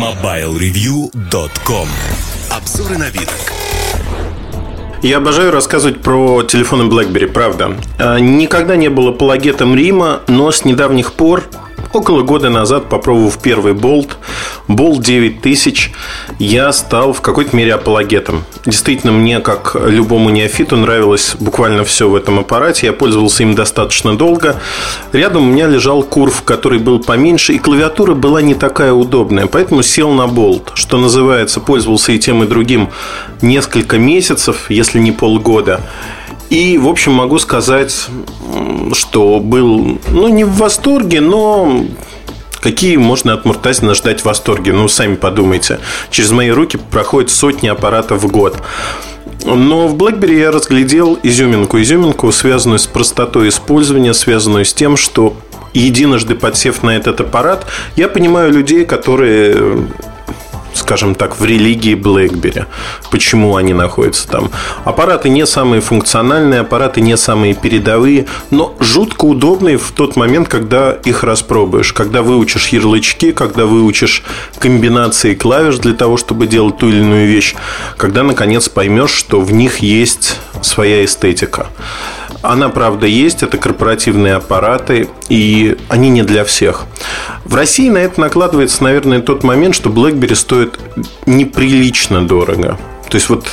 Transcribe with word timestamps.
MobileReview.com 0.00 1.88
Обзоры 2.48 2.96
вид. 3.10 3.28
Я 5.02 5.18
обожаю 5.18 5.50
рассказывать 5.50 6.00
про 6.00 6.42
телефоны 6.42 6.84
BlackBerry, 6.84 7.26
правда. 7.26 7.76
А, 7.98 8.18
никогда 8.18 8.76
не 8.76 8.88
было 8.88 9.12
палагетом 9.12 9.74
Рима, 9.74 10.20
но 10.26 10.50
с 10.52 10.64
недавних 10.64 11.12
пор 11.12 11.44
Около 11.92 12.22
года 12.22 12.50
назад, 12.50 12.88
попробовав 12.88 13.38
первый 13.42 13.72
болт, 13.72 14.16
болт 14.68 15.02
9000, 15.02 15.92
я 16.38 16.72
стал 16.72 17.12
в 17.12 17.20
какой-то 17.20 17.56
мере 17.56 17.74
апологетом. 17.74 18.44
Действительно, 18.64 19.12
мне, 19.12 19.40
как 19.40 19.74
любому 19.74 20.30
неофиту, 20.30 20.76
нравилось 20.76 21.34
буквально 21.40 21.82
все 21.82 22.08
в 22.08 22.14
этом 22.14 22.38
аппарате. 22.38 22.86
Я 22.86 22.92
пользовался 22.92 23.42
им 23.42 23.56
достаточно 23.56 24.16
долго. 24.16 24.60
Рядом 25.12 25.48
у 25.48 25.52
меня 25.52 25.66
лежал 25.66 26.04
курв, 26.04 26.42
который 26.42 26.78
был 26.78 27.00
поменьше, 27.00 27.54
и 27.54 27.58
клавиатура 27.58 28.14
была 28.14 28.40
не 28.40 28.54
такая 28.54 28.92
удобная. 28.92 29.46
Поэтому 29.46 29.82
сел 29.82 30.12
на 30.12 30.28
болт, 30.28 30.70
что 30.74 30.96
называется, 30.96 31.58
пользовался 31.58 32.12
и 32.12 32.20
тем, 32.20 32.44
и 32.44 32.46
другим 32.46 32.90
несколько 33.42 33.98
месяцев, 33.98 34.70
если 34.70 35.00
не 35.00 35.10
полгода. 35.10 35.80
И, 36.50 36.78
в 36.78 36.88
общем, 36.88 37.12
могу 37.12 37.38
сказать, 37.38 38.08
что 38.92 39.40
был, 39.40 39.98
ну, 40.10 40.28
не 40.28 40.44
в 40.44 40.56
восторге, 40.56 41.20
но 41.20 41.86
Какие 42.60 42.96
можно 42.96 43.32
от 43.32 43.46
Муртазина 43.46 43.94
ждать 43.94 44.22
восторги? 44.22 44.70
Ну, 44.70 44.86
сами 44.86 45.14
подумайте. 45.14 45.80
Через 46.10 46.30
мои 46.30 46.50
руки 46.50 46.78
проходят 46.90 47.30
сотни 47.30 47.68
аппаратов 47.68 48.22
в 48.22 48.30
год. 48.30 48.58
Но 49.46 49.88
в 49.88 49.96
BlackBerry 49.96 50.38
я 50.38 50.50
разглядел 50.50 51.18
изюминку. 51.22 51.80
Изюминку, 51.80 52.30
связанную 52.32 52.78
с 52.78 52.86
простотой 52.86 53.48
использования, 53.48 54.12
связанную 54.12 54.66
с 54.66 54.74
тем, 54.74 54.98
что 54.98 55.34
единожды 55.72 56.34
подсев 56.34 56.82
на 56.82 56.90
этот 56.90 57.22
аппарат, 57.22 57.66
я 57.96 58.08
понимаю 58.08 58.52
людей, 58.52 58.84
которые 58.84 59.86
скажем 60.74 61.14
так, 61.14 61.38
в 61.38 61.44
религии 61.44 61.94
BlackBerry. 61.94 62.66
Почему 63.10 63.56
они 63.56 63.72
находятся 63.72 64.28
там? 64.28 64.50
Аппараты 64.84 65.28
не 65.28 65.46
самые 65.46 65.80
функциональные, 65.80 66.60
аппараты 66.60 67.00
не 67.00 67.16
самые 67.16 67.54
передовые, 67.54 68.26
но 68.50 68.74
жутко 68.80 69.24
удобные 69.24 69.78
в 69.78 69.92
тот 69.92 70.16
момент, 70.16 70.48
когда 70.48 70.92
их 70.92 71.24
распробуешь, 71.24 71.92
когда 71.92 72.22
выучишь 72.22 72.68
ярлычки, 72.68 73.32
когда 73.32 73.66
выучишь 73.66 74.22
комбинации 74.58 75.34
клавиш 75.34 75.78
для 75.78 75.94
того, 75.94 76.16
чтобы 76.16 76.46
делать 76.46 76.78
ту 76.78 76.88
или 76.88 77.00
иную 77.00 77.28
вещь, 77.28 77.54
когда 77.96 78.22
наконец 78.22 78.68
поймешь, 78.68 79.10
что 79.10 79.40
в 79.40 79.52
них 79.52 79.78
есть 79.78 80.38
своя 80.62 81.04
эстетика. 81.04 81.68
Она, 82.42 82.68
правда, 82.68 83.06
есть, 83.06 83.42
это 83.42 83.58
корпоративные 83.58 84.34
аппараты, 84.34 85.08
и 85.28 85.76
они 85.88 86.10
не 86.10 86.22
для 86.22 86.44
всех. 86.44 86.86
В 87.44 87.54
России 87.54 87.88
на 87.88 87.98
это 87.98 88.20
накладывается, 88.20 88.82
наверное, 88.82 89.20
тот 89.20 89.44
момент, 89.44 89.74
что 89.74 89.90
BlackBerry 89.90 90.34
стоит 90.34 90.78
неприлично 91.26 92.26
дорого. 92.26 92.78
То 93.08 93.16
есть 93.16 93.28
вот 93.28 93.46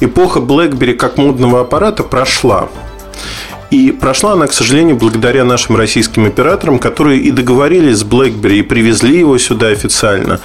эпоха 0.00 0.40
BlackBerry 0.40 0.94
как 0.94 1.16
модного 1.16 1.60
аппарата 1.60 2.02
прошла. 2.02 2.68
И 3.70 3.90
прошла 3.90 4.34
она, 4.34 4.46
к 4.46 4.52
сожалению, 4.52 4.96
благодаря 4.96 5.44
нашим 5.44 5.76
российским 5.76 6.26
операторам, 6.26 6.78
которые 6.78 7.20
и 7.20 7.30
договорились 7.30 7.98
с 7.98 8.04
BlackBerry 8.04 8.58
и 8.58 8.62
привезли 8.62 9.18
его 9.18 9.38
сюда 9.38 9.68
официально. 9.68 10.40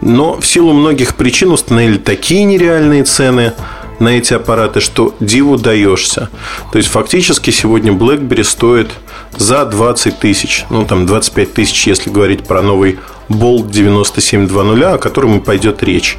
Но 0.00 0.40
в 0.40 0.46
силу 0.46 0.72
многих 0.72 1.14
причин 1.14 1.52
установили 1.52 1.98
такие 1.98 2.44
нереальные 2.44 3.04
цены– 3.04 3.52
на 4.00 4.08
эти 4.08 4.34
аппараты, 4.34 4.80
что 4.80 5.14
диву 5.20 5.56
даешься. 5.56 6.28
То 6.72 6.78
есть, 6.78 6.90
фактически 6.90 7.50
сегодня 7.50 7.92
BlackBerry 7.92 8.44
стоит 8.44 8.90
за 9.36 9.64
20 9.64 10.18
тысяч, 10.18 10.64
ну, 10.70 10.84
там, 10.84 11.06
25 11.06 11.54
тысяч, 11.54 11.86
если 11.86 12.10
говорить 12.10 12.44
про 12.44 12.62
новый 12.62 12.98
Bolt 13.28 13.70
9720, 13.70 14.94
о 14.94 14.98
котором 14.98 15.38
и 15.38 15.40
пойдет 15.40 15.82
речь. 15.82 16.18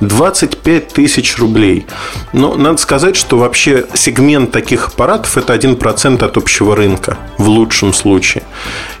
25 0.00 0.88
тысяч 0.88 1.38
рублей. 1.38 1.86
Но 2.32 2.54
надо 2.54 2.78
сказать, 2.78 3.16
что 3.16 3.38
вообще 3.38 3.86
сегмент 3.94 4.52
таких 4.52 4.88
аппаратов 4.88 5.36
это 5.36 5.54
1% 5.54 6.24
от 6.24 6.36
общего 6.36 6.76
рынка, 6.76 7.18
в 7.38 7.48
лучшем 7.48 7.92
случае. 7.92 8.44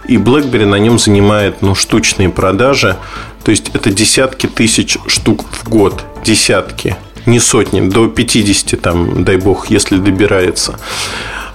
И 0.08 0.16
BlackBerry 0.16 0.66
на 0.66 0.76
нем 0.76 0.98
занимает 0.98 1.62
ну, 1.62 1.74
штучные 1.74 2.28
продажи. 2.28 2.96
То 3.44 3.50
есть 3.50 3.70
это 3.74 3.90
десятки 3.90 4.46
тысяч 4.46 4.98
штук 5.06 5.44
в 5.50 5.68
год. 5.68 6.04
Десятки 6.24 6.96
не 7.26 7.40
сотни, 7.40 7.80
до 7.80 8.08
50 8.08 8.80
там, 8.80 9.24
дай 9.24 9.36
бог, 9.36 9.70
если 9.70 9.98
добирается. 9.98 10.78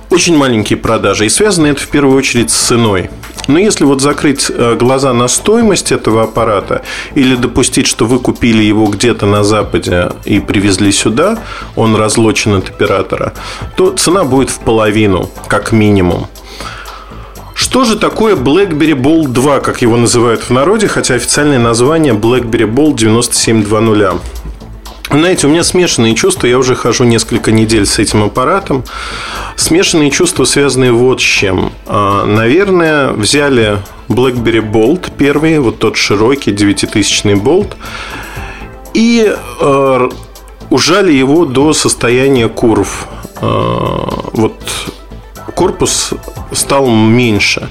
Очень 0.09 0.35
маленькие 0.35 0.77
продажи. 0.77 1.25
И 1.25 1.29
связано 1.29 1.67
это 1.67 1.79
в 1.79 1.87
первую 1.87 2.17
очередь 2.17 2.51
с 2.51 2.55
ценой. 2.55 3.09
Но 3.47 3.57
если 3.57 3.85
вот 3.85 4.01
закрыть 4.01 4.47
э, 4.49 4.75
глаза 4.75 5.13
на 5.13 5.27
стоимость 5.27 5.91
этого 5.91 6.23
аппарата 6.23 6.81
или 7.15 7.35
допустить, 7.35 7.87
что 7.87 8.05
вы 8.05 8.19
купили 8.19 8.61
его 8.61 8.85
где-то 8.87 9.25
на 9.25 9.43
Западе 9.43 10.11
и 10.25 10.39
привезли 10.39 10.91
сюда, 10.91 11.39
он 11.75 11.95
разлочен 11.95 12.55
от 12.55 12.69
оператора, 12.69 13.33
то 13.75 13.91
цена 13.91 14.23
будет 14.25 14.49
в 14.49 14.59
половину, 14.59 15.29
как 15.47 15.71
минимум. 15.71 16.27
Что 17.53 17.85
же 17.85 17.95
такое 17.95 18.35
BlackBerry 18.35 18.95
Bold 18.95 19.27
2, 19.27 19.59
как 19.59 19.81
его 19.81 19.95
называют 19.95 20.41
в 20.41 20.49
народе, 20.49 20.87
хотя 20.87 21.15
официальное 21.15 21.59
название 21.59 22.13
BlackBerry 22.13 22.67
Bold 22.67 22.95
9720? 22.95 24.21
Знаете, 25.11 25.47
у 25.47 25.49
меня 25.49 25.63
смешанные 25.63 26.15
чувства. 26.15 26.47
Я 26.47 26.57
уже 26.57 26.73
хожу 26.73 27.03
несколько 27.03 27.51
недель 27.51 27.85
с 27.85 27.99
этим 27.99 28.23
аппаратом. 28.23 28.85
Смешанные 29.57 30.09
чувства, 30.09 30.45
связанные 30.45 30.93
вот 30.93 31.19
с 31.19 31.23
чем. 31.23 31.73
А, 31.85 32.25
наверное, 32.25 33.11
взяли 33.11 33.79
BlackBerry 34.07 34.61
Bolt 34.61 35.11
первый, 35.17 35.59
вот 35.59 35.79
тот 35.79 35.97
широкий 35.97 36.51
9000 36.51 37.35
болт, 37.35 37.75
и 38.93 39.35
э, 39.59 40.09
ужали 40.69 41.11
его 41.11 41.45
до 41.45 41.73
состояния 41.73 42.47
курв. 42.47 43.07
Э, 43.41 43.97
вот 44.31 44.53
корпус 45.55 46.13
стал 46.53 46.89
меньше. 46.89 47.67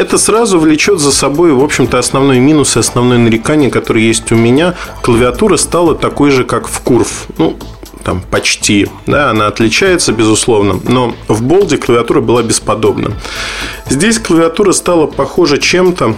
Это 0.00 0.16
сразу 0.16 0.58
влечет 0.58 0.98
за 0.98 1.12
собой, 1.12 1.52
в 1.52 1.62
общем-то, 1.62 1.98
основной 1.98 2.38
минус 2.38 2.74
и 2.74 2.80
основное 2.80 3.18
нарекание, 3.18 3.70
которое 3.70 4.02
есть 4.02 4.32
у 4.32 4.34
меня. 4.34 4.74
Клавиатура 5.02 5.58
стала 5.58 5.94
такой 5.94 6.30
же, 6.30 6.44
как 6.44 6.68
в 6.68 6.80
Курв. 6.80 7.26
Ну, 7.36 7.58
там 8.02 8.22
почти, 8.22 8.88
да, 9.04 9.28
она 9.28 9.46
отличается, 9.46 10.14
безусловно, 10.14 10.80
но 10.88 11.14
в 11.28 11.42
болде 11.42 11.76
клавиатура 11.76 12.22
была 12.22 12.42
бесподобна. 12.42 13.12
Здесь 13.90 14.18
клавиатура 14.18 14.72
стала 14.72 15.06
похожа 15.06 15.58
чем-то, 15.58 16.16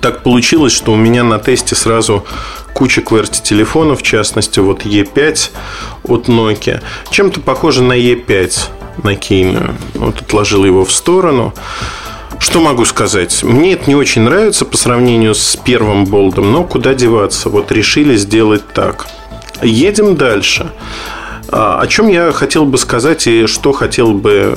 так 0.00 0.22
получилось, 0.22 0.72
что 0.72 0.92
у 0.92 0.96
меня 0.96 1.24
на 1.24 1.40
тесте 1.40 1.74
сразу 1.74 2.24
куча 2.72 3.00
QWERTY 3.00 3.42
телефонов, 3.42 3.98
в 3.98 4.02
частности, 4.04 4.60
вот 4.60 4.84
E5 4.84 5.50
от 6.04 6.28
Nokia. 6.28 6.80
Чем-то 7.10 7.40
похоже 7.40 7.82
на 7.82 7.98
E5 7.98 8.68
накийную. 9.02 9.74
Вот 9.94 10.20
отложил 10.20 10.64
его 10.64 10.84
в 10.84 10.92
сторону. 10.92 11.52
Что 12.40 12.60
могу 12.60 12.86
сказать? 12.86 13.42
Мне 13.42 13.74
это 13.74 13.84
не 13.86 13.94
очень 13.94 14.22
нравится 14.22 14.64
по 14.64 14.76
сравнению 14.76 15.34
с 15.34 15.56
первым 15.56 16.06
болдом, 16.06 16.50
но 16.52 16.64
куда 16.64 16.94
деваться? 16.94 17.50
Вот 17.50 17.70
решили 17.70 18.16
сделать 18.16 18.66
так. 18.74 19.06
Едем 19.62 20.16
дальше. 20.16 20.70
А, 21.52 21.78
о 21.80 21.86
чем 21.86 22.08
я 22.08 22.32
хотел 22.32 22.64
бы 22.64 22.78
сказать 22.78 23.26
и 23.26 23.46
что 23.46 23.72
хотел 23.72 24.12
бы, 24.12 24.56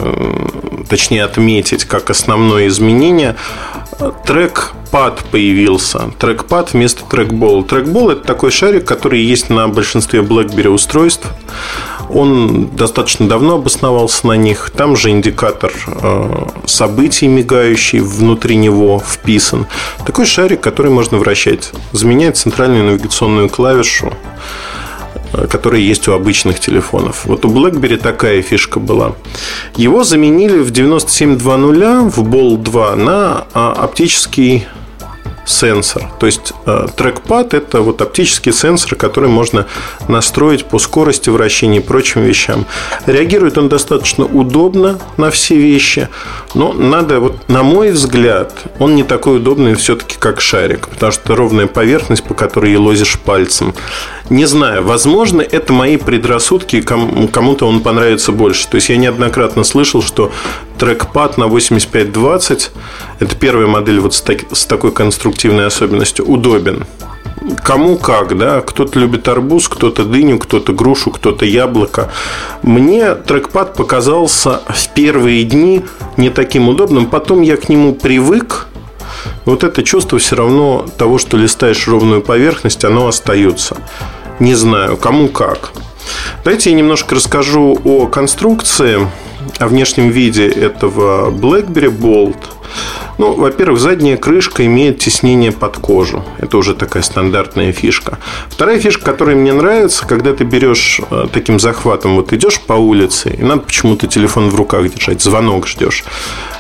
точнее, 0.90 1.26
отметить 1.26 1.84
как 1.84 2.10
основное 2.10 2.68
изменение. 2.68 3.36
Трекпад 4.26 5.20
появился. 5.32 6.12
Трекпад 6.20 6.74
вместо 6.74 7.04
трекбола. 7.04 7.64
Трекбол– 7.64 8.10
это 8.12 8.24
такой 8.24 8.52
шарик, 8.52 8.86
который 8.86 9.22
есть 9.22 9.50
на 9.50 9.68
большинстве 9.68 10.22
BlackBerry 10.22 10.70
устройств. 10.70 11.28
Он 12.14 12.68
достаточно 12.68 13.28
давно 13.28 13.56
обосновался 13.56 14.28
на 14.28 14.34
них. 14.34 14.72
Там 14.76 14.96
же 14.96 15.10
индикатор 15.10 15.72
э, 15.88 16.46
событий 16.66 17.28
мигающий 17.28 18.00
внутри 18.00 18.56
него 18.56 19.02
вписан. 19.06 19.66
Такой 20.06 20.26
шарик, 20.26 20.62
который 20.62 20.92
можно 20.92 21.18
вращать. 21.18 21.72
Заменяет 21.92 22.38
центральную 22.38 22.84
навигационную 22.86 23.50
клавишу 23.50 24.14
э, 25.34 25.48
которая 25.48 25.82
есть 25.82 26.08
у 26.08 26.14
обычных 26.14 26.60
телефонов. 26.60 27.26
Вот 27.26 27.46
у 27.46 27.50
BlackBerry 27.50 27.98
такая 27.98 28.42
фишка 28.42 28.80
была. 28.80 29.14
Его 29.76 30.04
заменили 30.04 30.60
в 30.60 30.72
9720 30.72 32.16
в 32.16 32.24
Ball 32.24 32.58
2 32.58 32.96
на 32.96 33.48
а, 33.54 33.72
оптический 33.72 34.68
сенсор. 35.46 36.04
То 36.20 36.26
есть 36.26 36.54
э, 36.66 36.88
трекпад– 36.96 37.54
это 37.56 37.82
вот 37.82 38.02
оптический 38.02 38.54
сенсор, 38.54 38.96
который 38.96 39.30
можно 39.30 39.66
настроить 40.08 40.66
по 40.66 40.80
скорости 40.80 41.30
вращения 41.30 41.80
и 41.80 41.84
прочим 41.84 42.22
вещам. 42.22 42.66
Реагирует 43.06 43.58
он 43.58 43.70
достаточно 43.70 44.26
удобно 44.26 45.00
на 45.18 45.32
все 45.32 45.56
вещи, 45.56 46.10
но 46.54 46.74
надо, 46.74 47.20
вот, 47.20 47.50
на 47.50 47.64
мой 47.64 47.92
взгляд, 47.92 48.54
он 48.80 48.96
не 48.96 49.04
такой 49.04 49.38
удобный 49.38 49.76
все-таки, 49.76 50.16
как 50.18 50.42
шарик, 50.42 50.88
потому 50.88 51.12
что 51.12 51.36
ровная 51.36 51.68
поверхность, 51.68 52.24
по 52.24 52.34
которой 52.34 52.72
елозишь 52.72 53.20
пальцем. 53.20 53.74
Не 54.30 54.46
знаю, 54.46 54.84
возможно, 54.84 55.42
это 55.42 55.74
мои 55.74 55.98
предрассудки, 55.98 56.82
кому-то 56.82 57.68
он 57.68 57.82
понравится 57.82 58.32
больше. 58.32 58.68
То 58.68 58.76
есть 58.76 58.90
я 58.90 58.98
неоднократно 58.98 59.64
слышал, 59.64 60.02
что 60.02 60.32
трекпад 60.78 61.38
на 61.38 61.48
8520 61.48 62.72
это 63.20 63.36
первая 63.36 63.68
модель 63.68 64.00
вот 64.00 64.14
с, 64.14 64.22
так, 64.22 64.40
с 64.52 64.66
такой 64.66 64.92
конструктивной 64.92 65.68
особенностью 65.68 66.26
удобен. 66.26 66.86
кому 67.64 67.98
как, 67.98 68.38
да, 68.38 68.62
кто-то 68.62 69.00
любит 69.00 69.28
арбуз, 69.28 69.68
кто-то 69.68 70.06
дыню, 70.06 70.40
кто-то 70.40 70.74
грушу, 70.74 71.12
кто-то 71.12 71.46
яблоко. 71.46 72.12
Мне 72.62 73.16
трекпад 73.16 73.76
показался 73.76 74.62
в 74.68 74.94
первые 74.94 75.44
дни 75.44 75.84
не 76.18 76.30
таким 76.30 76.70
удобным, 76.70 77.08
потом 77.08 77.42
я 77.42 77.58
к 77.58 77.70
нему 77.70 77.94
привык, 77.94 78.68
вот 79.46 79.64
это 79.64 79.84
чувство 79.84 80.20
все 80.20 80.36
равно 80.36 80.86
того, 80.98 81.18
что 81.18 81.38
листаешь 81.38 81.88
ровную 81.88 82.22
поверхность, 82.22 82.84
оно 82.86 83.08
остается. 83.08 83.78
Не 84.40 84.56
знаю, 84.56 84.98
кому 84.98 85.28
как. 85.28 85.72
Давайте 86.44 86.72
я 86.72 86.76
немножко 86.76 87.16
расскажу 87.16 87.80
о 87.84 88.08
конструкции, 88.08 89.08
о 89.60 89.68
внешнем 89.68 90.10
виде 90.10 90.48
этого 90.48 91.32
BlackBerry 91.32 91.90
Bolt– 91.90 92.38
ну, 93.18 93.34
во-первых, 93.34 93.80
задняя 93.80 94.18
крышка 94.18 94.66
имеет 94.66 95.00
теснение 95.00 95.52
под 95.52 95.78
кожу. 95.78 96.24
Это 96.40 96.58
уже 96.58 96.74
такая 96.74 97.04
стандартная 97.04 97.72
фишка. 97.72 98.18
Вторая 98.50 98.80
фишка, 98.80 99.06
которая 99.06 99.36
мне 99.36 99.54
нравится, 99.54 100.06
когда 100.08 100.34
ты 100.34 100.44
берешь 100.44 101.00
э, 101.10 101.28
таким 101.32 101.60
захватом, 101.60 102.16
вот 102.16 102.34
идешь 102.34 102.60
по 102.60 102.74
улице, 102.74 103.36
и 103.38 103.44
надо 103.44 103.62
почему-то 103.62 104.08
телефон 104.08 104.50
в 104.50 104.56
руках 104.56 104.92
держать, 104.92 105.22
звонок 105.22 105.68
ждешь. 105.68 106.04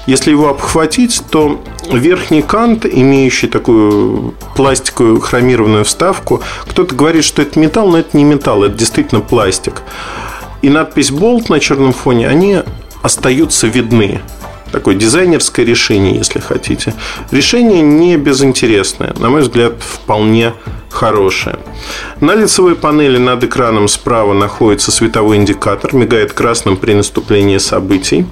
Если 0.06 0.32
его 0.32 0.50
обхватить, 0.50 1.24
то 1.30 1.64
верхний 1.92 2.42
кант, 2.42 2.86
имеющий 2.86 3.48
такую 3.48 4.36
пластиковую 4.56 5.22
хромированную 5.22 5.86
вставку, 5.86 6.42
кто-то 6.68 6.94
говорит, 6.94 7.24
что 7.24 7.42
это 7.42 7.58
металл, 7.58 7.90
но 7.90 8.00
это 8.00 8.16
не 8.16 8.26
металл, 8.26 8.64
это 8.64 8.78
действительно 8.78 9.22
пластик. 9.22 9.82
И 10.64 10.70
надпись 10.70 11.12
Bolt 11.12 11.48
на 11.50 11.60
черном 11.60 11.92
фоне, 11.92 12.30
они 12.30 12.60
остаются 13.04 13.68
видны 13.68 14.22
такое 14.72 14.96
дизайнерское 14.96 15.66
решение, 15.66 16.16
если 16.16 16.40
хотите. 16.40 16.96
Решение 17.32 17.82
не 17.82 18.18
безинтересное, 18.18 19.14
на 19.20 19.30
мой 19.30 19.42
взгляд, 19.42 19.74
вполне 19.80 20.54
хорошее. 20.94 21.58
На 22.22 22.36
лицевой 22.36 22.76
панели 22.76 23.18
над 23.18 23.44
экраном 23.44 23.88
справа 23.88 24.34
находится 24.34 24.92
световой 24.92 25.38
индикатор, 25.38 25.94
мигает 25.94 26.34
красным 26.34 26.78
при 26.78 26.94
наступлении 26.94 27.58
событий. 27.58 28.26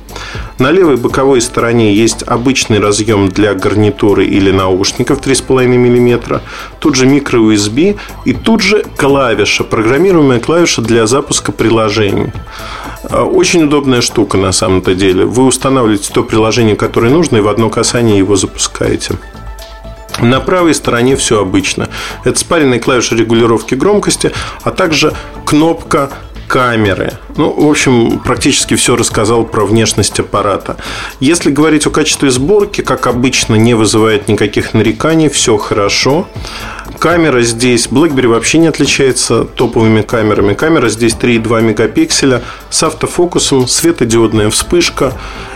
На 0.60 0.72
левой 0.72 0.98
боковой 0.98 1.42
стороне 1.42 1.94
есть 1.94 2.24
обычный 2.24 2.80
разъем 2.80 3.30
для 3.30 3.54
гарнитуры 3.54 4.26
или 4.26 4.52
наушников 4.52 5.20
3,5 5.20 5.68
мм. 5.68 6.42
Тут 6.80 6.96
же 6.96 7.06
микро-USB 7.06 7.98
и 8.26 8.34
тут 8.34 8.62
же 8.62 8.86
клавиша, 8.98 9.64
программируемая 9.64 10.40
клавиша 10.40 10.82
для 10.82 11.08
запуска 11.08 11.52
приложений. 11.52 12.32
А, 13.10 13.24
очень 13.24 13.64
удобная 13.64 14.02
штука 14.02 14.38
на 14.38 14.52
самом-то 14.52 14.94
деле. 14.94 15.26
Вы 15.26 15.46
устанавливаете 15.46 16.14
то 16.14 16.24
приложение, 16.24 16.76
которое 16.76 17.12
нужно, 17.12 17.38
и 17.38 17.42
в 17.42 17.48
одно 17.48 17.70
касание 17.70 18.18
его 18.18 18.36
запускаете. 18.36 19.16
На 20.20 20.40
правой 20.40 20.74
стороне 20.74 21.16
все 21.16 21.42
обычно. 21.42 21.90
Это 22.24 22.38
спаренная 22.38 22.80
клавиша 22.80 23.16
регулировки 23.16 23.76
громкости, 23.76 24.32
а 24.64 24.72
также 24.72 25.14
кнопка 25.46 26.10
камеры. 26.52 27.14
Ну, 27.38 27.50
в 27.50 27.70
общем, 27.70 28.20
практически 28.20 28.76
все 28.76 28.98
рассказал 28.98 29.46
про 29.46 29.66
внешность 29.66 30.20
аппарата. 30.20 30.76
Если 31.22 31.50
говорить 31.50 31.88
о 31.88 31.92
качестве 31.92 32.30
сборки, 32.30 32.82
как 32.82 33.08
обычно, 33.08 33.56
не 33.56 33.74
вызывает 33.74 34.28
никаких 34.28 34.74
нареканий, 34.74 35.30
все 35.30 35.56
хорошо. 35.56 36.28
Камера 37.00 37.42
здесь, 37.42 37.88
BlackBerry 37.88 38.28
вообще 38.28 38.58
не 38.58 38.68
отличается 38.68 39.46
топовыми 39.46 40.02
камерами. 40.02 40.54
Камера 40.54 40.90
здесь 40.90 41.14
3,2 41.14 41.62
мегапикселя 41.62 42.42
с 42.70 42.84
автофокусом, 42.84 43.68
светодиодная 43.70 44.50
вспышка. 44.50 45.14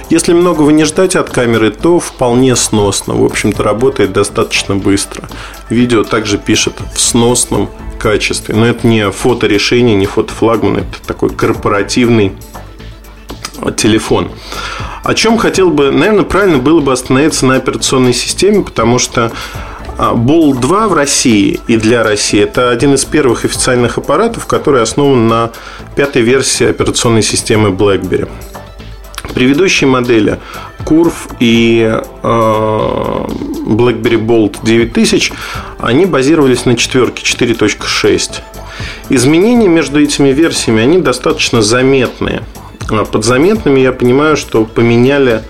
Если 0.09 0.33
многого 0.33 0.71
не 0.71 0.83
ждать 0.83 1.15
от 1.15 1.29
камеры, 1.29 1.71
то 1.71 1.99
вполне 1.99 2.55
сносно. 2.55 3.15
В 3.15 3.25
общем-то, 3.25 3.63
работает 3.63 4.13
достаточно 4.13 4.75
быстро. 4.75 5.27
Видео 5.69 6.03
также 6.03 6.37
пишет 6.37 6.73
в 6.93 6.99
сносном 6.99 7.69
качестве. 7.97 8.55
Но 8.55 8.67
это 8.67 8.85
не 8.85 9.09
фоторешение, 9.09 9.95
не 9.95 10.05
фотофлагман, 10.05 10.77
это 10.77 11.07
такой 11.07 11.31
корпоративный 11.31 12.33
телефон. 13.77 14.31
О 15.03 15.13
чем 15.15 15.37
хотел 15.37 15.71
бы, 15.71 15.91
наверное, 15.91 16.23
правильно 16.23 16.57
было 16.59 16.81
бы 16.81 16.91
остановиться 16.91 17.45
на 17.45 17.55
операционной 17.55 18.13
системе, 18.13 18.63
потому 18.63 18.99
что 18.99 19.31
Бол 19.97 20.53
2 20.53 20.89
в 20.89 20.93
России 20.93 21.59
и 21.67 21.77
для 21.77 22.03
России 22.03 22.41
это 22.41 22.69
один 22.69 22.95
из 22.95 23.05
первых 23.05 23.45
официальных 23.45 23.97
аппаратов, 23.97 24.45
который 24.45 24.81
основан 24.81 25.27
на 25.27 25.51
пятой 25.95 26.21
версии 26.21 26.67
операционной 26.67 27.23
системы 27.23 27.69
BlackBerry. 27.69 28.29
Предыдущие 29.33 29.89
модели 29.89 30.39
Curve 30.86 31.36
и 31.39 32.00
э, 32.24 32.27
BlackBerry 33.66 34.24
Bolt 34.25 34.57
9000 34.63 35.31
они 35.80 36.06
базировались 36.06 36.66
на 36.66 36.75
четверке 36.75 37.24
4.6. 37.24 38.42
Изменения 39.10 39.68
между 39.68 40.01
этими 40.01 40.30
версиями 40.30 40.81
они 40.81 41.00
достаточно 41.00 41.62
заметные. 41.62 42.44
А 42.89 43.06
под 43.06 43.24
заметными 43.25 43.80
я 43.80 43.92
понимаю, 43.92 44.38
что 44.38 44.66
поменяли 44.66 45.44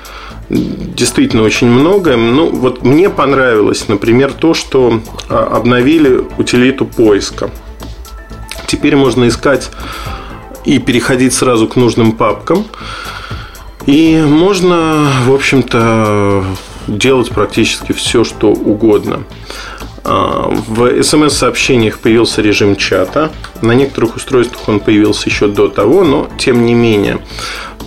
действительно 0.49 1.43
очень 1.43 1.67
многое. 1.67 2.17
Ну, 2.17 2.49
вот 2.49 2.83
мне 2.83 3.09
понравилось, 3.09 3.87
например, 3.87 4.31
то, 4.31 4.53
что 4.53 5.01
а, 5.29 5.57
обновили 5.57 6.23
утилиту 6.37 6.85
поиска. 6.85 7.49
Теперь 8.67 8.95
можно 8.95 9.27
искать 9.27 9.69
и 10.65 10.79
переходить 10.79 11.33
сразу 11.33 11.67
к 11.67 11.75
нужным 11.75 12.11
папкам. 12.11 12.65
И 13.85 14.17
можно, 14.17 15.11
в 15.25 15.33
общем-то, 15.33 16.43
делать 16.87 17.29
практически 17.29 17.91
все, 17.91 18.23
что 18.23 18.51
угодно. 18.51 19.23
А, 20.03 20.51
в 20.67 21.03
смс-сообщениях 21.03 21.99
появился 21.99 22.41
режим 22.41 22.75
чата. 22.75 23.31
На 23.61 23.73
некоторых 23.73 24.15
устройствах 24.15 24.67
он 24.69 24.79
появился 24.79 25.29
еще 25.29 25.47
до 25.47 25.67
того, 25.67 26.03
но 26.03 26.29
тем 26.37 26.65
не 26.65 26.73
менее. 26.73 27.19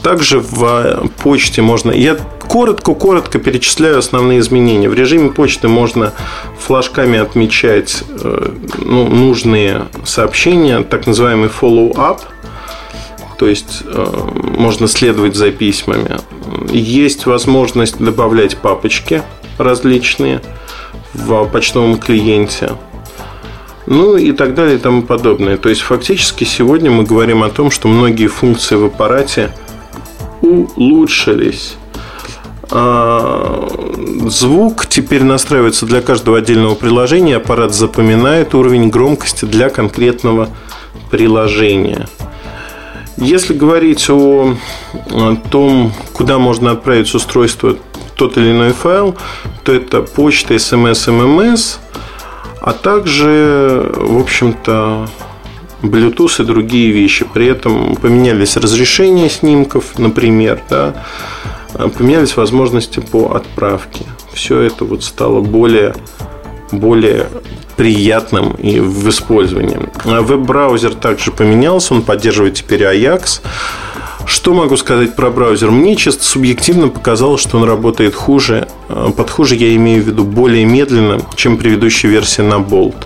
Также 0.02 0.40
в 0.40 1.10
почте 1.22 1.62
можно... 1.62 1.90
Я 1.90 2.16
коротко-коротко 2.48 3.38
перечисляю 3.38 3.98
основные 3.98 4.38
изменения. 4.38 4.88
В 4.88 4.94
режиме 4.94 5.30
почты 5.30 5.68
можно 5.68 6.12
флажками 6.58 7.18
отмечать 7.18 8.02
э, 8.08 8.52
ну, 8.78 9.06
нужные 9.08 9.86
сообщения, 10.04 10.80
так 10.82 11.06
называемый 11.06 11.50
follow-up– 11.50 12.20
то 13.38 13.46
есть 13.46 13.82
э, 13.85 14.06
можно 14.56 14.88
следовать 14.88 15.37
за 15.37 15.50
письмами. 15.52 16.17
Есть 16.70 17.26
возможность 17.26 17.99
добавлять 17.99 18.56
папочки 18.56 19.23
различные 19.58 20.43
в 21.14 21.44
почтовом 21.46 21.99
клиенте. 21.99 22.73
Ну 23.87 24.17
и 24.17 24.32
так 24.32 24.55
далее 24.55 24.76
и 24.76 24.78
тому 24.78 25.02
подобное. 25.02 25.57
То 25.57 25.68
есть 25.68 25.80
фактически 25.80 26.45
сегодня 26.45 26.90
мы 26.90 27.04
говорим 27.04 27.42
о 27.42 27.49
том, 27.49 27.71
что 27.71 27.88
многие 27.88 28.26
функции 28.26 28.75
в 28.75 28.87
аппарате 28.87 29.50
улучшились. 30.42 31.76
А, 32.71 33.66
звук 34.26 34.87
теперь 34.87 35.23
настраивается 35.23 35.87
для 35.87 36.02
каждого 36.02 36.38
отдельного 36.38 36.75
приложения. 36.75 37.37
Аппарат 37.37 37.75
запоминает 37.75 38.54
уровень 38.54 38.90
громкости 38.90 39.45
для 39.45 39.71
конкретного 39.71 40.49
приложения. 41.11 42.09
Если 43.20 43.52
говорить 43.52 44.08
о, 44.10 44.54
том, 45.50 45.92
куда 46.12 46.38
можно 46.38 46.70
отправить 46.72 47.12
устройство 47.14 47.76
тот 48.14 48.37
или 48.37 48.52
иной 48.52 48.72
файл, 48.72 49.16
то 49.64 49.72
это 49.72 50.02
почта, 50.02 50.58
смс, 50.58 51.08
ммс, 51.08 51.78
а 52.60 52.72
также, 52.72 53.92
в 53.96 54.18
общем-то, 54.18 55.08
Bluetooth 55.82 56.42
и 56.42 56.44
другие 56.44 56.92
вещи. 56.92 57.25
При 57.32 57.46
этом 57.46 57.96
поменялись 57.96 58.56
разрешения 58.56 59.28
снимков, 59.28 59.98
например, 59.98 60.60
да, 60.70 61.04
поменялись 61.72 62.37
возможности 62.37 63.00
по 63.00 63.34
отправке. 63.34 64.04
Все 64.32 64.60
это 64.60 64.84
вот 64.84 65.02
стало 65.02 65.40
более, 65.40 65.94
более 66.70 67.28
приятным 67.78 68.54
и 68.54 68.80
в 68.80 69.08
использовании. 69.08 69.78
Веб-браузер 70.04 70.94
также 70.94 71.30
поменялся, 71.30 71.94
он 71.94 72.02
поддерживает 72.02 72.54
теперь 72.54 72.82
Ajax. 72.82 73.40
Что 74.26 74.52
могу 74.52 74.76
сказать 74.76 75.14
про 75.14 75.30
браузер? 75.30 75.70
Мне 75.70 75.94
чисто 75.94 76.25
субъективно 76.25 76.88
показалось, 76.88 77.40
что 77.40 77.56
он 77.56 77.64
работает 77.64 78.16
хуже. 78.16 78.66
Под 78.88 79.30
хуже 79.30 79.54
я 79.54 79.75
имею 79.76 80.02
в 80.02 80.06
виду 80.08 80.25
более 80.25 80.64
медленно, 80.64 81.23
чем 81.37 81.56
предыдущая 81.56 82.11
версия 82.11 82.42
на 82.42 82.56
Bolt. 82.56 82.97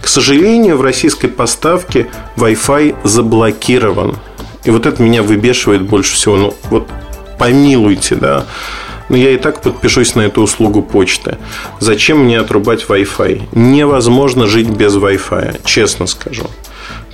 К 0.00 0.06
сожалению, 0.06 0.78
в 0.78 0.82
российской 0.82 1.26
поставке 1.26 2.06
Wi-Fi 2.36 2.96
заблокирован. 3.02 4.16
И 4.62 4.70
вот 4.70 4.86
это 4.86 5.02
меня 5.02 5.24
выбешивает 5.24 5.82
больше 5.82 6.14
всего. 6.14 6.36
Ну, 6.36 6.54
вот 6.70 6.86
помилуйте, 7.38 8.14
да 8.14 8.46
но 9.08 9.16
я 9.16 9.30
и 9.30 9.36
так 9.36 9.60
подпишусь 9.62 10.14
на 10.14 10.22
эту 10.22 10.42
услугу 10.42 10.82
почты. 10.82 11.38
Зачем 11.80 12.24
мне 12.24 12.38
отрубать 12.38 12.86
Wi-Fi? 12.88 13.48
Невозможно 13.52 14.46
жить 14.46 14.68
без 14.68 14.96
Wi-Fi, 14.96 15.60
честно 15.64 16.06
скажу. 16.06 16.44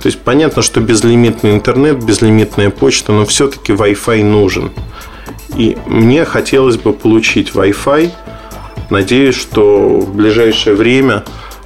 То 0.01 0.07
есть 0.07 0.19
понятно, 0.19 0.61
что 0.61 0.79
безлимитный 0.79 1.51
интернет, 1.51 2.03
безлимитная 2.03 2.69
почта, 2.69 3.11
но 3.11 3.25
все-таки 3.25 3.73
Wi-Fi 3.73 4.23
нужен. 4.23 4.71
И 5.55 5.77
мне 5.87 6.25
хотелось 6.25 6.77
бы 6.77 6.93
получить 6.93 7.51
Wi-Fi. 7.53 8.11
Надеюсь, 8.89 9.35
что 9.35 9.99
в 9.99 10.15
ближайшее 10.15 10.75
время 10.75 11.23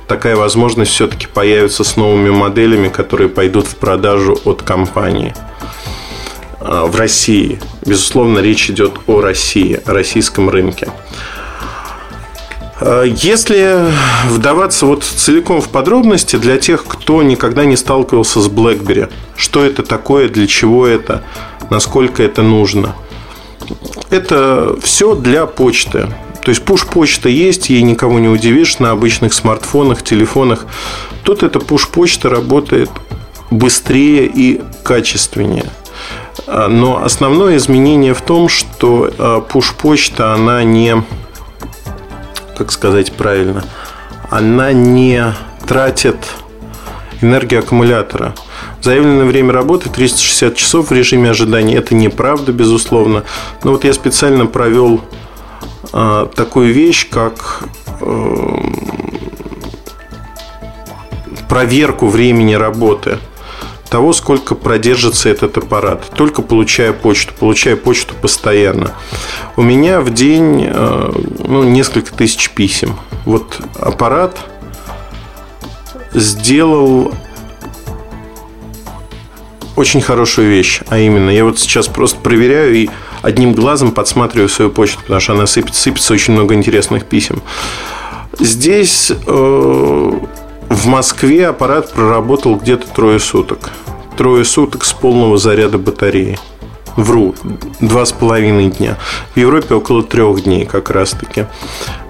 такая 0.07 0.35
возможность 0.35 0.91
все-таки 0.91 1.27
появится 1.27 1.83
с 1.83 1.95
новыми 1.95 2.31
моделями, 2.31 2.89
которые 2.89 3.29
пойдут 3.29 3.67
в 3.67 3.75
продажу 3.75 4.37
от 4.45 4.61
компании 4.61 5.33
в 6.63 6.95
России. 6.95 7.59
Безусловно, 7.85 8.39
речь 8.39 8.69
идет 8.69 8.93
о 9.07 9.21
России, 9.21 9.79
о 9.85 9.93
российском 9.93 10.49
рынке. 10.49 10.89
А, 12.79 13.03
если 13.03 13.85
вдаваться 14.27 14.85
вот 14.85 15.03
целиком 15.03 15.61
в 15.61 15.69
подробности 15.69 16.35
для 16.37 16.57
тех, 16.57 16.85
кто 16.85 17.21
никогда 17.23 17.65
не 17.65 17.77
сталкивался 17.77 18.41
с 18.41 18.47
BlackBerry, 18.47 19.11
что 19.35 19.63
это 19.63 19.83
такое, 19.83 20.29
для 20.29 20.47
чего 20.47 20.87
это, 20.87 21.23
насколько 21.69 22.23
это 22.23 22.41
нужно. 22.41 22.95
Это 24.09 24.75
все 24.81 25.15
для 25.15 25.45
почты. 25.45 26.07
То 26.43 26.49
есть 26.49 26.63
пуш-почта 26.63 27.29
есть, 27.29 27.69
ей 27.69 27.81
никого 27.83 28.19
не 28.19 28.27
удивишь 28.27 28.79
на 28.79 28.91
обычных 28.91 29.33
смартфонах, 29.33 30.03
телефонах. 30.03 30.65
Тут 31.23 31.41
эта 31.41 31.59
пуш-почта 31.59 32.29
работает 32.29 32.89
быстрее 33.49 34.25
и 34.25 34.61
качественнее. 34.83 35.65
А, 36.47 36.67
но 36.67 37.03
основное 37.03 37.57
изменение 37.57 38.13
в 38.13 38.21
том, 38.21 38.49
что 38.49 39.45
пуш-почта, 39.49 40.33
она 40.33 40.63
не 40.63 41.03
как 42.55 42.71
сказать 42.71 43.13
правильно, 43.13 43.63
она 44.29 44.71
не 44.71 45.33
тратит 45.67 46.17
энергию 47.21 47.61
аккумулятора. 47.61 48.35
Заявленное 48.81 49.25
время 49.25 49.53
работы 49.53 49.89
360 49.89 50.55
часов 50.55 50.89
в 50.89 50.91
режиме 50.91 51.29
ожидания. 51.29 51.75
Это 51.75 51.95
неправда, 51.95 52.51
безусловно. 52.51 53.23
Но 53.63 53.71
вот 53.71 53.85
я 53.85 53.93
специально 53.93 54.45
провел 54.45 55.01
э, 55.93 56.27
такую 56.35 56.73
вещь, 56.73 57.09
как 57.09 57.63
э, 58.01 58.57
проверку 61.47 62.07
времени 62.07 62.53
работы 62.53 63.19
того, 63.93 64.11
сколько 64.11 64.55
продержится 64.55 65.29
этот 65.29 65.55
аппарат, 65.55 66.09
только 66.15 66.41
получая 66.41 66.93
почту, 66.93 67.31
получая 67.39 67.75
почту 67.75 68.15
постоянно. 68.19 68.91
У 69.55 69.61
меня 69.61 70.01
в 70.01 70.11
день 70.11 70.65
э, 70.67 71.11
ну, 71.47 71.61
несколько 71.61 72.11
тысяч 72.11 72.49
писем. 72.49 72.97
Вот 73.23 73.59
аппарат 73.79 74.39
сделал 76.11 77.13
очень 79.75 80.01
хорошую 80.01 80.49
вещь, 80.49 80.81
а 80.87 80.97
именно, 80.97 81.29
я 81.29 81.45
вот 81.45 81.59
сейчас 81.59 81.87
просто 81.87 82.19
проверяю 82.19 82.73
и 82.73 82.89
одним 83.21 83.53
глазом 83.53 83.91
подсматриваю 83.91 84.49
свою 84.49 84.71
почту, 84.71 85.01
потому 85.01 85.19
что 85.19 85.33
она 85.33 85.45
сыпется, 85.45 85.79
сыпется 85.79 86.13
очень 86.13 86.33
много 86.33 86.55
интересных 86.55 87.05
писем. 87.05 87.43
Здесь 88.39 89.11
э, 89.11 90.11
в 90.73 90.87
Москве 90.87 91.47
аппарат 91.47 91.93
проработал 91.93 92.55
где-то 92.55 92.87
трое 92.87 93.19
суток. 93.19 93.69
Трое 94.17 94.45
суток 94.45 94.85
с 94.85 94.93
полного 94.93 95.37
заряда 95.37 95.77
батареи. 95.77 96.37
Вру, 96.95 97.33
два 97.79 98.05
с 98.05 98.11
половиной 98.11 98.69
дня. 98.69 98.97
В 99.33 99.39
Европе 99.39 99.73
около 99.73 100.03
трех 100.03 100.43
дней 100.43 100.65
как 100.65 100.91
раз-таки. 100.91 101.47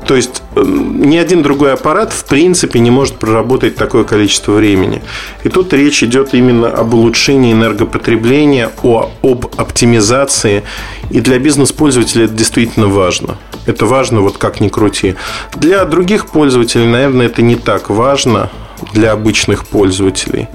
То 0.05 0.15
есть 0.15 0.43
ни 0.57 1.15
один 1.15 1.41
другой 1.41 1.73
аппарат 1.73 2.11
в 2.11 2.25
принципе 2.25 2.79
не 2.79 2.91
может 2.91 3.15
проработать 3.15 3.75
такое 3.75 4.03
количество 4.03 4.51
времени. 4.51 5.01
И 5.43 5.49
тут 5.49 5.71
речь 5.71 6.03
идет 6.03 6.33
именно 6.33 6.67
об 6.67 6.93
улучшении 6.93 7.53
энергопотребления, 7.53 8.69
о, 8.83 9.09
об 9.21 9.45
оптимизации. 9.55 10.63
И 11.09 11.21
для 11.21 11.39
бизнес-пользователя 11.39 12.25
это 12.25 12.33
действительно 12.33 12.87
важно. 12.87 13.37
Это 13.65 13.85
важно, 13.85 14.19
вот 14.19 14.37
как 14.37 14.59
ни 14.59 14.67
крути. 14.67 15.15
Для 15.55 15.85
других 15.85 16.25
пользователей, 16.25 16.87
наверное, 16.87 17.27
это 17.27 17.41
не 17.41 17.55
так 17.55 17.89
важно 17.89 18.49
для 18.91 19.13
обычных 19.13 19.65
пользователей 19.65 20.49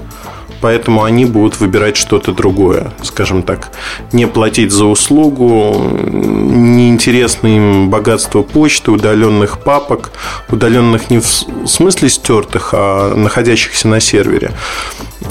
поэтому 0.61 1.03
они 1.03 1.25
будут 1.25 1.59
выбирать 1.59 1.97
что-то 1.97 2.31
другое, 2.31 2.91
скажем 3.01 3.43
так. 3.43 3.71
Не 4.11 4.27
платить 4.27 4.71
за 4.71 4.85
услугу, 4.85 5.75
неинтересно 5.79 7.47
им 7.47 7.89
богатство 7.89 8.41
почты, 8.41 8.91
удаленных 8.91 9.59
папок, 9.59 10.11
удаленных 10.49 11.09
не 11.09 11.19
в 11.19 11.67
смысле 11.67 12.09
стертых, 12.09 12.73
а 12.73 13.15
находящихся 13.15 13.87
на 13.87 13.99
сервере. 13.99 14.51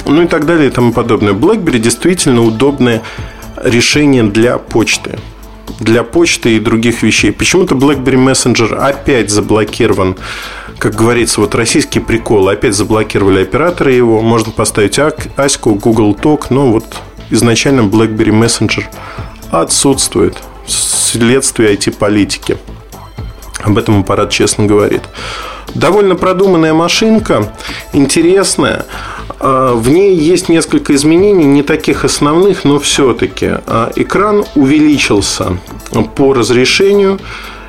Ну 0.06 0.23
и 0.23 0.26
так 0.26 0.47
далее 0.47 0.68
и 0.68 0.70
тому 0.70 0.92
подобное. 0.92 1.32
BlackBerry 1.32 1.78
действительно 1.78 2.42
удобное 2.42 3.02
решение 3.62 4.23
для 4.23 4.58
почты 4.58 5.18
для 5.80 6.02
почты 6.02 6.56
и 6.56 6.58
других 6.61 7.02
вещей. 7.02 7.30
Почему-то 7.30 7.75
BlackBerry 7.75 8.32
Messenger 8.32 8.75
опять 8.75 9.30
заблокирован 9.30 10.16
как 10.78 10.94
говорится, 10.94 11.40
вот 11.40 11.54
российский 11.54 12.00
прикол. 12.00 12.49
Опять 12.49 12.75
заблокировали 12.75 13.42
операторы 13.42 13.92
его. 13.92 14.20
Можно 14.20 14.52
поставить 14.52 14.99
Аську, 15.37 15.75
Google 15.75 16.14
Talk, 16.14 16.47
но 16.50 16.70
вот 16.70 16.85
изначально 17.30 17.82
BlackBerry 17.82 18.30
Messenger 18.30 18.85
отсутствует 19.50 20.37
вследствие 20.66 21.75
IT-политики. 21.75 22.58
Об 23.61 23.76
этом 23.76 24.00
аппарат 24.00 24.30
честно 24.30 24.66
говорит. 24.66 25.02
Довольно 25.75 26.14
продуманная 26.14 26.75
машинка, 26.75 27.52
интересная. 27.92 28.87
А, 29.40 29.75
в 29.75 29.88
ней 29.88 30.16
есть 30.16 30.49
несколько 30.49 30.94
изменений, 30.94 31.44
не 31.44 31.62
таких 31.62 32.04
основных, 32.04 32.64
но 32.64 32.78
все-таки. 32.78 33.50
А, 33.66 33.90
экран 33.97 34.44
увеличился 34.54 35.58
по 36.14 36.32
разрешению 36.32 37.18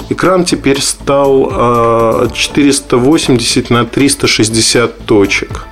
Экран 0.10 0.46
теперь 0.46 0.82
стал 0.82 2.30
480 2.34 3.72
а, 3.72 3.74
на 3.74 3.86
360 3.86 5.06
точек. 5.06 5.66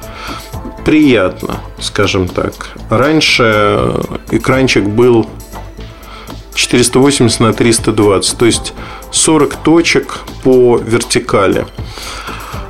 Приятно, 0.85 1.61
скажем 1.79 2.27
так. 2.27 2.53
Раньше 2.89 3.93
экранчик 4.31 4.85
был 4.85 5.27
480 6.53 7.39
на 7.39 7.53
320, 7.53 8.37
то 8.37 8.45
есть 8.45 8.73
40 9.11 9.55
точек 9.55 10.19
по 10.43 10.77
вертикали. 10.77 11.65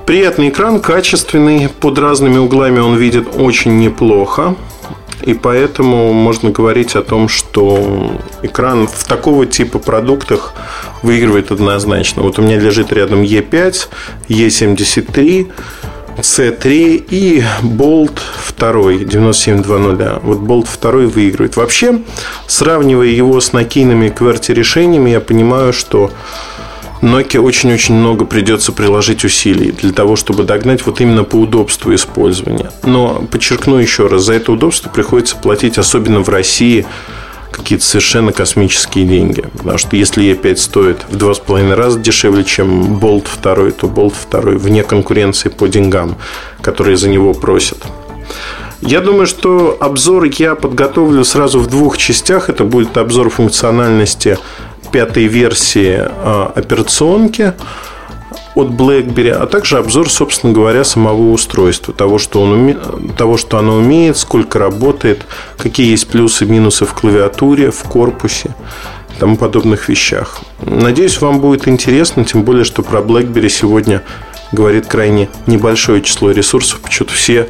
Приятный 0.06 0.50
экран, 0.50 0.80
качественный, 0.80 1.70
под 1.70 2.00
разными 2.00 2.38
углами 2.38 2.80
он 2.80 2.96
видит 2.96 3.28
очень 3.36 3.78
неплохо. 3.78 4.56
И 5.28 5.34
поэтому 5.34 6.14
можно 6.14 6.52
говорить 6.52 6.96
о 6.96 7.02
том, 7.02 7.28
что 7.28 8.14
экран 8.44 8.88
в 8.88 9.04
такого 9.04 9.46
типа 9.46 9.78
продуктах 9.78 10.54
выигрывает 11.02 11.52
однозначно. 11.52 12.22
Вот 12.22 12.40
у 12.40 12.42
меня 12.42 12.58
лежит 12.58 12.94
рядом 12.94 13.24
E5, 13.24 13.90
E73, 14.30 15.52
C3 16.20 17.06
и 17.10 17.44
Bolt 17.62 18.20
2 18.58 19.04
9720. 19.04 20.24
Вот 20.24 20.38
Bolt 20.38 20.68
2 20.82 20.92
выигрывает. 21.10 21.58
Вообще, 21.58 22.00
сравнивая 22.48 23.08
его 23.08 23.42
с 23.42 23.52
нокийными 23.52 24.08
QWERTY 24.08 24.54
решениями, 24.54 25.10
я 25.10 25.20
понимаю, 25.20 25.74
что 25.74 26.10
Nokia 27.02 27.40
очень-очень 27.40 27.96
много 27.96 28.26
придется 28.26 28.72
приложить 28.72 29.24
усилий 29.24 29.72
для 29.72 29.92
того, 29.92 30.16
чтобы 30.16 30.44
догнать 30.44 30.86
вот 30.86 31.00
именно 31.00 31.24
по 31.24 31.36
удобству 31.36 31.94
использования. 31.94 32.72
Но 32.84 33.26
подчеркну 33.32 33.78
еще 33.78 34.08
раз, 34.08 34.24
за 34.24 34.34
это 34.34 34.52
удобство 34.52 34.90
приходится 34.90 35.36
платить, 35.36 35.78
особенно 35.78 36.22
в 36.22 36.30
России, 36.30 36.86
какие-то 37.52 37.86
совершенно 37.86 38.32
космические 38.32 39.06
деньги. 39.06 39.44
Потому 39.58 39.78
что 39.78 39.96
если 39.96 40.24
E5 40.24 40.56
стоит 40.58 41.06
в 41.10 41.16
два 41.16 41.34
с 41.34 41.40
половиной 41.40 41.76
раза 41.76 42.00
дешевле, 42.00 42.44
чем 42.44 42.98
Bolt 42.98 43.28
2, 43.42 43.72
то 43.72 43.88
Bolt 43.88 44.16
2 44.30 44.58
вне 44.58 44.84
конкуренции 44.84 45.50
по 45.50 45.68
деньгам, 45.68 46.18
которые 46.62 46.98
за 46.98 47.10
него 47.10 47.34
просят. 47.34 47.78
Я 48.82 49.02
думаю, 49.02 49.26
что 49.26 49.76
обзор 49.80 50.26
я 50.38 50.54
подготовлю 50.54 51.24
сразу 51.24 51.60
в 51.60 51.68
двух 51.68 51.98
частях. 51.98 52.50
Это 52.50 52.64
будет 52.64 52.96
обзор 52.98 53.30
функциональности 53.30 54.38
пятой 54.92 55.26
версии 55.26 55.98
а, 56.00 56.52
операционки 56.56 57.54
от 58.56 58.70
BlackBerry, 58.70 59.30
а 59.30 59.46
также 59.46 59.78
обзор, 59.78 60.10
собственно 60.10 60.52
говоря, 60.52 60.84
самого 60.84 61.32
устройства, 61.32 61.94
того, 61.94 62.18
что, 62.18 62.42
он 62.42 62.54
уме... 62.54 62.78
того, 63.16 63.38
что 63.38 63.60
оно 63.60 63.76
умеет, 63.76 64.18
сколько 64.18 64.58
работает, 64.58 65.26
какие 65.58 65.92
есть 65.92 66.08
плюсы 66.08 66.46
и 66.46 66.48
минусы 66.48 66.86
в 66.86 66.94
клавиатуре, 66.94 67.70
в 67.70 67.84
корпусе 67.84 68.56
и 69.16 69.20
тому 69.20 69.38
подобных 69.38 69.90
вещах. 69.90 70.40
Надеюсь, 70.62 71.22
вам 71.22 71.40
будет 71.40 71.68
интересно, 71.68 72.26
тем 72.26 72.44
более, 72.44 72.64
что 72.64 72.82
про 72.82 73.00
BlackBerry 73.00 73.50
сегодня 73.50 74.02
говорит 74.52 74.88
крайне 74.88 75.30
небольшое 75.46 76.02
число 76.02 76.32
ресурсов, 76.32 76.80
почему-то 76.80 77.14
все 77.14 77.50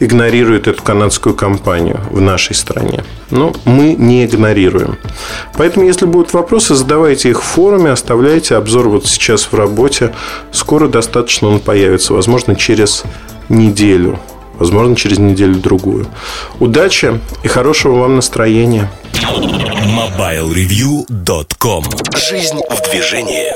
игнорирует 0.00 0.68
эту 0.68 0.82
канадскую 0.82 1.34
компанию 1.34 2.00
в 2.10 2.20
нашей 2.20 2.54
стране. 2.54 3.04
Но 3.30 3.52
мы 3.64 3.94
не 3.94 4.24
игнорируем. 4.24 4.96
Поэтому, 5.56 5.86
если 5.86 6.06
будут 6.06 6.32
вопросы, 6.32 6.74
задавайте 6.74 7.30
их 7.30 7.42
в 7.42 7.44
форуме, 7.44 7.90
оставляйте. 7.90 8.56
Обзор 8.56 8.88
вот 8.88 9.06
сейчас 9.06 9.44
в 9.44 9.54
работе. 9.54 10.14
Скоро 10.50 10.88
достаточно 10.88 11.48
он 11.48 11.60
появится. 11.60 12.14
Возможно, 12.14 12.56
через 12.56 13.04
неделю. 13.48 14.18
Возможно, 14.58 14.96
через 14.96 15.18
неделю-другую. 15.18 16.06
Удачи 16.60 17.20
и 17.42 17.48
хорошего 17.48 17.98
вам 17.98 18.16
настроения. 18.16 18.90
MobileReview.com 19.12 21.84
Жизнь 22.16 22.60
в 22.70 22.90
движении. 22.90 23.52